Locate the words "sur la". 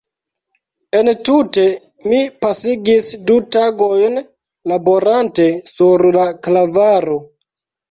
5.75-6.27